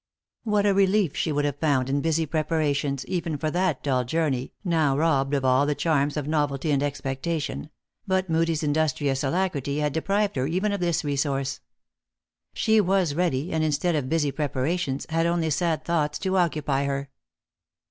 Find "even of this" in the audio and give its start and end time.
10.47-11.03